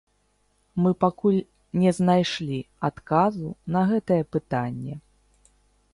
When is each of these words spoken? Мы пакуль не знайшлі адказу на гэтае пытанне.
Мы 0.83 0.93
пакуль 1.03 1.37
не 1.83 1.91
знайшлі 1.99 2.59
адказу 2.91 3.47
на 3.77 3.81
гэтае 3.93 4.21
пытанне. 4.37 4.95